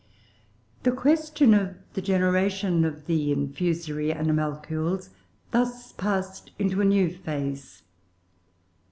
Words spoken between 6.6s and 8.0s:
a new phase.